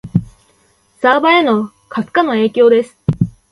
[0.99, 2.97] サーバへの過負荷の影響です